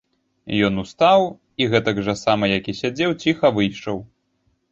[0.67, 1.21] Ён устаў
[1.61, 3.97] і, гэтак жа сама як і сядзеў, ціха выйшаў.